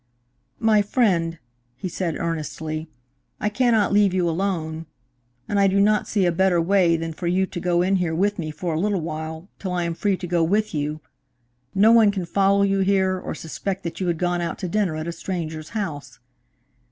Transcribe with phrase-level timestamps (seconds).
[0.59, 1.37] "My friend,"
[1.77, 2.87] he said earnestly,
[3.39, 4.87] "I cannot leave you alone,
[5.47, 8.15] and I do not see a better way than for you to go in here
[8.15, 11.01] with me for a little while, till I am free to go with you.
[11.75, 14.95] No one can follow you here, or suspect that you had gone out to dinner
[14.95, 16.17] at a stranger's house.